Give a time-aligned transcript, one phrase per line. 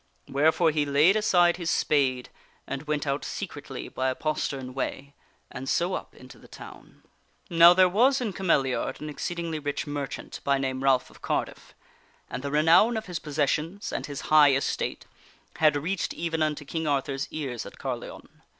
[0.25, 2.29] Where fore he laid aside his spade
[2.65, 5.13] and went out secretly by a postern way,
[5.51, 7.03] and so up into the town.
[7.51, 11.75] Now there was in Cameliard an exceedingly rich merchant, by name Ralph of Cardiff,
[12.31, 15.05] and the renown of his possessions and his high estate
[15.57, 18.41] had reached even unto King Arthur's ears at Carleon.